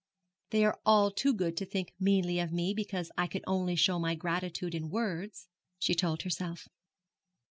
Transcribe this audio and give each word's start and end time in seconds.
'They 0.49 0.65
are 0.65 0.79
all 0.83 1.11
too 1.11 1.31
good 1.31 1.55
to 1.55 1.63
think 1.63 1.93
meanly 1.99 2.39
of 2.39 2.51
me 2.51 2.73
because 2.73 3.11
I 3.19 3.27
can 3.27 3.43
only 3.45 3.75
show 3.75 3.99
my 3.99 4.15
gratitude 4.15 4.73
in 4.73 4.89
words,' 4.89 5.47
she 5.77 5.93
told 5.93 6.23
herself. 6.23 6.67